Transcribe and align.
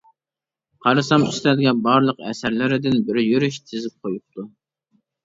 قارىسام 0.85 1.25
ئۈستەلگە 1.27 1.73
بارلىق 1.87 2.23
ئەسەرلىرىدىن 2.29 2.97
بىر 3.11 3.21
يۈرۈش 3.25 3.61
تىزىپ 3.69 4.07
قويۇپتۇ. 4.09 4.47